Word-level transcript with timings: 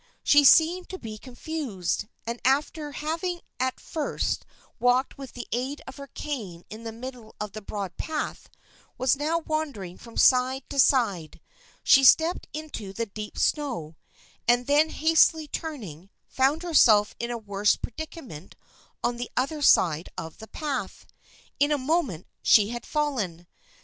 She 0.23 0.43
seemed 0.43 0.89
to 0.89 0.97
be 0.97 1.19
confused, 1.19 2.07
and 2.25 2.41
after 2.43 2.91
having 2.93 3.41
at 3.59 3.79
first 3.79 4.47
walked 4.79 5.15
with 5.19 5.33
the 5.33 5.45
aid 5.51 5.79
of 5.85 5.97
her 5.97 6.07
cane 6.07 6.63
in 6.71 6.83
the 6.83 6.91
middle 6.91 7.35
of 7.39 7.51
the 7.51 7.61
broad 7.61 7.97
path, 7.97 8.49
was 8.97 9.15
now 9.15 9.37
wandering 9.37 9.99
from 9.99 10.17
side 10.17 10.63
to 10.71 10.79
side. 10.79 11.39
She 11.83 12.03
stepped 12.03 12.47
into 12.51 12.93
the 12.93 13.05
deep 13.05 13.37
snow, 13.37 13.95
and 14.47 14.65
then 14.65 14.89
hastily 14.89 15.47
turning, 15.47 16.09
found 16.25 16.63
herself 16.63 17.13
in 17.19 17.29
a 17.29 17.37
worse 17.37 17.75
predica 17.77 18.25
ment 18.25 18.55
on 19.03 19.17
the 19.17 19.29
other 19.37 19.61
side 19.61 20.09
of 20.17 20.39
the 20.39 20.47
path. 20.47 21.05
In 21.59 21.71
a 21.71 21.77
moment 21.77 22.25
she 22.41 22.69
had 22.69 22.87
fallen. 22.87 23.45